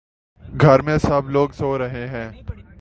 گھر 0.61 0.81
میں 0.81 0.97
سب 0.97 1.29
لوگ 1.29 1.49
سو 1.49 1.77
رہے 1.77 2.07
ہیں 2.07 2.29